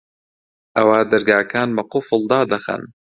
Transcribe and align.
ئەوا 0.77 0.99
دەرگاکان 1.11 1.69
بە 1.75 1.83
قوفڵ 1.91 2.21
دادەخەن 2.31 2.83